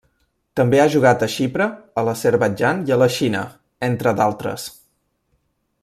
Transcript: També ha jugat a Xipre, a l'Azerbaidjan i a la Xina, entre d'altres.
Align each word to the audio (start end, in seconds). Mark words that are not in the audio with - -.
També 0.59 0.79
ha 0.83 0.87
jugat 0.93 1.25
a 1.25 1.27
Xipre, 1.33 1.67
a 2.01 2.03
l'Azerbaidjan 2.07 2.81
i 2.89 2.95
a 2.95 2.99
la 3.03 3.11
Xina, 3.19 3.45
entre 3.89 4.15
d'altres. 4.23 4.67